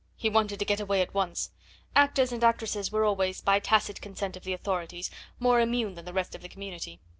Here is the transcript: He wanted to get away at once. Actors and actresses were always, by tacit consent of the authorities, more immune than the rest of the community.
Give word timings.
He 0.15 0.31
wanted 0.31 0.57
to 0.57 0.65
get 0.65 0.79
away 0.79 1.03
at 1.03 1.13
once. 1.13 1.51
Actors 1.95 2.31
and 2.31 2.43
actresses 2.43 2.91
were 2.91 3.03
always, 3.05 3.39
by 3.39 3.59
tacit 3.59 4.01
consent 4.01 4.35
of 4.35 4.43
the 4.43 4.51
authorities, 4.51 5.11
more 5.37 5.59
immune 5.61 5.93
than 5.93 6.05
the 6.05 6.11
rest 6.11 6.33
of 6.33 6.41
the 6.41 6.49
community. 6.49 6.99